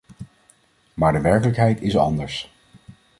Maar 0.93 1.13
de 1.13 1.21
werkelijkheid 1.21 1.81
is 1.81 1.97
anders. 1.97 2.53